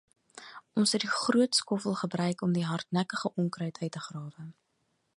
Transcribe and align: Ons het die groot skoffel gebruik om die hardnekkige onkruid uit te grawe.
Ons 0.83 0.91
het 0.95 1.01
die 1.03 1.09
groot 1.15 1.55
skoffel 1.59 1.95
gebruik 2.01 2.41
om 2.49 2.57
die 2.57 2.65
hardnekkige 2.73 3.33
onkruid 3.45 3.83
uit 3.87 3.97
te 3.99 4.07
grawe. 4.11 4.53